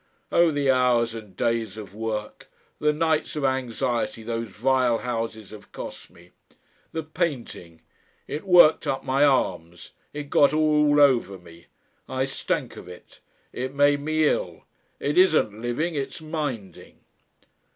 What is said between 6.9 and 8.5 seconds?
The painting! It